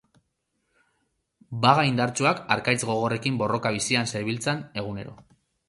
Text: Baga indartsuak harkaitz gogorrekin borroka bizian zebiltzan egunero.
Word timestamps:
Baga 1.65 1.83
indartsuak 1.91 2.43
harkaitz 2.57 2.79
gogorrekin 2.93 3.39
borroka 3.45 3.75
bizian 3.79 4.13
zebiltzan 4.17 4.67
egunero. 4.85 5.19